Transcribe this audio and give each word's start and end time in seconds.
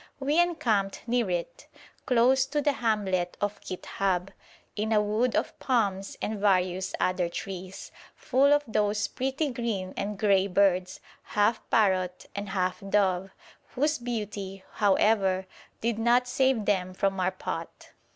We 0.19 0.39
encamped 0.39 1.03
near 1.07 1.29
it, 1.29 1.67
close 2.07 2.47
to 2.47 2.59
the 2.59 2.71
hamlet 2.71 3.37
of 3.39 3.61
Kit'hab, 3.61 4.33
in 4.75 4.91
a 4.91 4.99
wood 4.99 5.35
of 5.35 5.59
palms 5.59 6.17
and 6.23 6.39
various 6.39 6.95
other 6.99 7.29
trees, 7.29 7.91
full 8.15 8.51
of 8.51 8.63
those 8.67 9.07
pretty 9.07 9.51
green 9.51 9.93
and 9.95 10.17
grey 10.17 10.47
birds, 10.47 11.01
half 11.37 11.61
parrot 11.69 12.25
and 12.35 12.49
half 12.49 12.79
dove, 12.89 13.29
whose 13.75 13.99
beauty, 13.99 14.63
however, 14.71 15.45
did 15.81 15.99
not 15.99 16.27
save 16.27 16.65
them 16.65 16.95
from 16.95 17.19
our 17.19 17.29
pot. 17.29 17.91